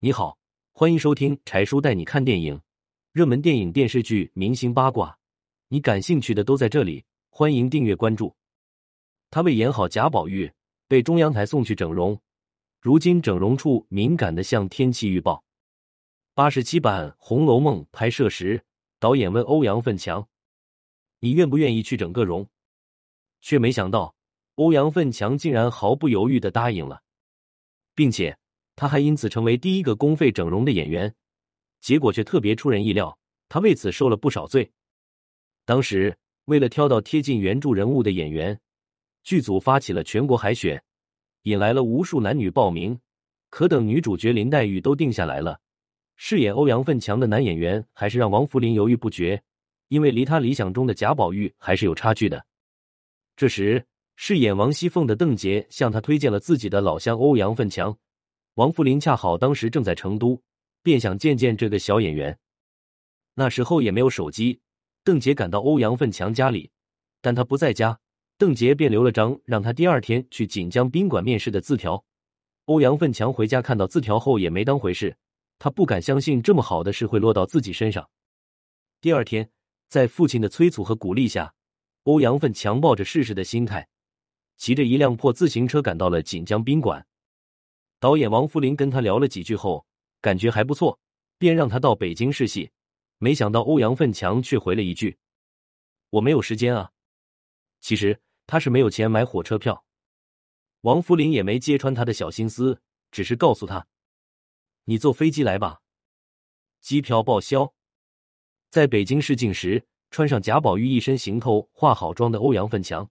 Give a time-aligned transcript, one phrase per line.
[0.00, 0.38] 你好，
[0.70, 2.60] 欢迎收听柴叔带你看电影，
[3.10, 5.18] 热门电影、电视剧、明星八卦，
[5.66, 7.04] 你感兴趣的都在这里。
[7.30, 8.32] 欢迎订阅关注。
[9.28, 10.52] 他为演好贾宝玉，
[10.86, 12.16] 被中央台送去整容，
[12.80, 15.42] 如今整容处敏感的像天气预报。
[16.32, 18.62] 八十七版《红楼梦》拍摄时，
[19.00, 20.28] 导演问欧阳奋强
[21.18, 22.46] ：“你愿不愿意去整个容？”
[23.42, 24.14] 却没想到，
[24.54, 27.02] 欧阳奋强竟然毫不犹豫的答应了，
[27.96, 28.38] 并且
[28.78, 31.12] 他还因此成为第一个公费整容的演员。
[31.80, 33.18] 结果却特别出人意料，
[33.48, 34.70] 他为此受了不少罪。
[35.64, 38.56] 当时为了挑到贴近原著人物的演员，
[39.24, 40.80] 剧组发起了全国海选，
[41.42, 42.96] 引来了无数男女报名。
[43.50, 45.58] 可等女主角林黛玉都定下来了，
[46.14, 49.42] 饰演欧阳奋强的男演员还是让王扶林犹豫不决，
[49.88, 52.46] 因为离他理想中的贾宝玉还是有差距的。
[53.34, 53.84] 这时，
[54.14, 57.98] 饰演王熙凤的邓婕向他推荐了自己的老乡欧阳奋强。
[58.58, 60.42] 王福林恰好当时正在成都，
[60.82, 62.36] 便想见见这个小演员。
[63.34, 64.58] 那时候也没有手机，
[65.04, 66.72] 邓婕赶到欧阳奋强家里，
[67.20, 68.00] 但他不在家，
[68.36, 72.04] 邓婕便留了张让他第二天去锦江宾馆面试的字条。
[72.64, 75.16] 欧阳奋强回家看到字条后也没当回事，
[75.60, 78.10] 他不敢相信这么好的事会落到自己身上。
[79.00, 79.48] 第二天，
[79.88, 81.54] 在父亲的催促和鼓励下。
[82.02, 83.86] 欧阳奋强抱着试试的心态，
[84.56, 87.06] 骑着一辆破自行车赶到了锦江宾馆。
[88.00, 89.86] 导演王扶林跟他聊了几句后，
[90.20, 90.98] 感觉还不错，
[91.38, 92.70] 便让他到北京试戏。
[93.18, 95.18] 没想到欧阳奋强却回了一句
[96.10, 96.92] ：“我没有时间啊。”
[97.80, 99.84] 其实他是没有钱买火车票。
[100.82, 103.86] 王扶林也没揭穿他的小心思，只是告诉他
[104.84, 105.80] ：“你坐飞机来吧，
[106.80, 107.74] 机票报销。”
[108.70, 109.86] 在北京试镜时。
[110.10, 113.10] 穿上贾宝玉一身行头、化好妆的欧阳奋强，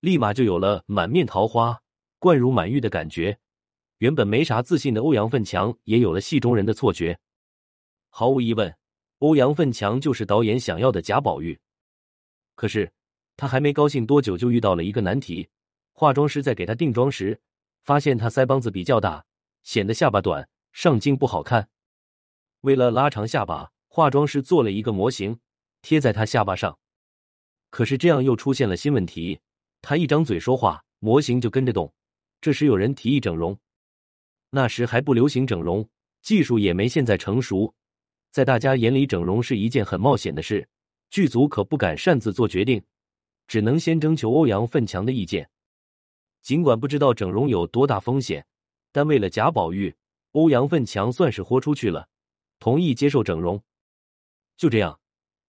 [0.00, 1.82] 立马就有了满面桃花、
[2.18, 3.38] 冠如满玉的感觉。
[3.98, 7.18] 原本没啥自信的欧阳奋强也有了戏中人的错觉。
[8.08, 8.74] 毫无疑问，
[9.18, 11.58] 欧阳奋强就是导演想要的贾宝玉。
[12.54, 12.92] 可是
[13.36, 15.48] 他还没高兴多久，就遇到了一个难题。
[15.92, 17.40] 化妆师在给他定妆时，
[17.82, 19.24] 发现他腮帮子比较大，
[19.62, 21.68] 显得下巴短，上镜不好看。
[22.62, 25.38] 为了拉长下巴，化妆师做了一个模型。
[25.80, 26.76] 贴在他下巴上，
[27.70, 29.38] 可是这样又出现了新问题。
[29.80, 31.94] 他一张嘴说话，模型就跟着动。
[32.40, 33.56] 这时有人提议整容，
[34.50, 35.88] 那时还不流行整容，
[36.22, 37.74] 技术也没现在成熟。
[38.30, 40.68] 在大家眼里，整容是一件很冒险的事，
[41.10, 42.82] 剧组可不敢擅自做决定，
[43.46, 45.48] 只能先征求欧阳奋强的意见。
[46.42, 48.46] 尽管不知道整容有多大风险，
[48.92, 49.94] 但为了贾宝玉，
[50.32, 52.08] 欧阳奋强算是豁出去了，
[52.58, 53.62] 同意接受整容。
[54.56, 55.00] 就这样。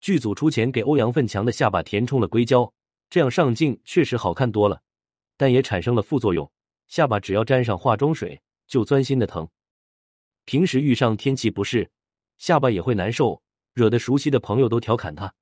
[0.00, 2.72] 剧组出钱给欧阳奋强的下巴填充了硅胶，
[3.10, 4.80] 这样上镜确实好看多了，
[5.36, 6.48] 但也产生了副作用。
[6.86, 9.48] 下巴只要沾上化妆水就钻心的疼，
[10.44, 11.90] 平时遇上天气不适，
[12.36, 13.42] 下巴也会难受，
[13.72, 15.34] 惹得熟悉的朋友都调侃他：“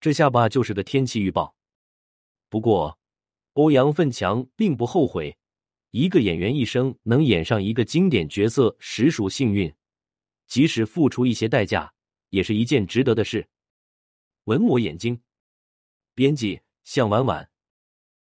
[0.00, 1.56] 这下巴就是个天气预报。”
[2.50, 2.98] 不过，
[3.52, 5.38] 欧阳奋强并不后悔，
[5.92, 9.72] 一个演员一生能演上一个经典角色，实属幸运，
[10.48, 11.94] 即使付出一些代价，
[12.30, 13.48] 也是一件值得的事。
[14.44, 15.22] 文我眼睛，
[16.14, 17.51] 编辑向婉婉。